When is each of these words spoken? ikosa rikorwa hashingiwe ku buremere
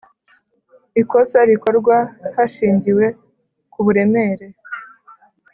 ikosa 1.01 1.39
rikorwa 1.49 1.97
hashingiwe 2.35 3.05
ku 3.71 3.79
buremere 3.85 4.45